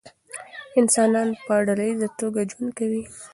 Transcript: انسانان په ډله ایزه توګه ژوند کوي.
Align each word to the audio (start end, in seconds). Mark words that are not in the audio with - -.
انسانان 0.79 1.27
په 1.45 1.53
ډله 1.65 1.83
ایزه 1.89 2.07
توګه 2.19 2.39
ژوند 2.51 2.71
کوي. 2.77 3.01